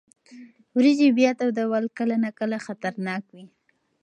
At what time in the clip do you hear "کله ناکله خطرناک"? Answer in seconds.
1.97-3.23